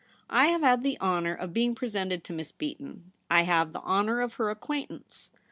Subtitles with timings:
[0.31, 4.19] 'I have had the honour of being presented to Miss Beaton; I have the honour
[4.21, 5.29] of her acquaintance.